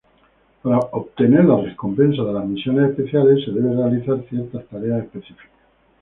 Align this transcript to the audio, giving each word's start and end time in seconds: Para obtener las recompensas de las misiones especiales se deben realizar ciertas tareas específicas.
Para 0.63 0.79
obtener 0.79 1.45
las 1.45 1.61
recompensas 1.63 2.25
de 2.25 2.33
las 2.33 2.45
misiones 2.47 2.89
especiales 2.89 3.45
se 3.45 3.51
deben 3.51 3.77
realizar 3.77 4.19
ciertas 4.29 4.65
tareas 4.65 5.03
específicas. 5.03 5.45